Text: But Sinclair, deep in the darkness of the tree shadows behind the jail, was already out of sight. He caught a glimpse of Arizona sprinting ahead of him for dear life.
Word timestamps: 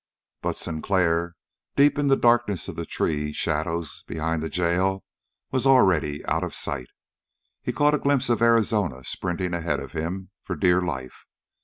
But 0.41 0.57
Sinclair, 0.57 1.35
deep 1.75 1.99
in 1.99 2.07
the 2.07 2.15
darkness 2.17 2.67
of 2.67 2.75
the 2.75 2.87
tree 2.87 3.31
shadows 3.33 4.01
behind 4.07 4.41
the 4.41 4.49
jail, 4.49 5.03
was 5.51 5.67
already 5.67 6.25
out 6.25 6.43
of 6.43 6.55
sight. 6.55 6.87
He 7.61 7.71
caught 7.71 7.93
a 7.93 7.99
glimpse 7.99 8.27
of 8.27 8.41
Arizona 8.41 9.05
sprinting 9.05 9.53
ahead 9.53 9.79
of 9.79 9.91
him 9.91 10.31
for 10.41 10.55
dear 10.55 10.81
life. 10.81 11.27